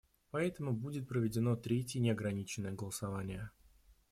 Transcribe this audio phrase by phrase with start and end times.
[0.31, 3.51] Поэтому будет проведено третье неограниченное голосование.